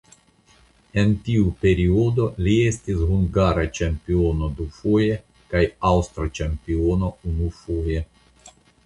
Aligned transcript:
En 1.01 1.11
tiu 1.25 1.49
periodo 1.65 2.23
li 2.47 2.55
estis 2.69 3.03
hungara 3.09 3.65
ĉampiono 3.81 4.49
dufoje 4.63 5.19
kaj 5.53 5.63
aŭstra 5.91 6.27
ĉampiono 6.39 7.11
unufoje. 7.35 8.03